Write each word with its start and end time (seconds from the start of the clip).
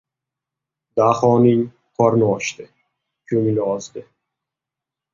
Daho 0.99 1.29
qorni 2.03 2.25
ochdi. 2.31 2.67
Ko‘ngli 3.33 3.57
ozdi. 3.71 4.09